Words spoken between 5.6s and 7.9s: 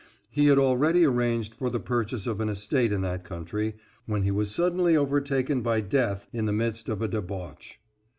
by death in the midst of a debauch.